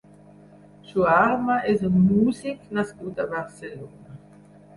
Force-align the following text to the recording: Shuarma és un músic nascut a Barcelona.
Shuarma 0.87 1.57
és 1.73 1.83
un 1.89 1.99
músic 2.07 2.65
nascut 2.79 3.23
a 3.27 3.29
Barcelona. 3.37 4.19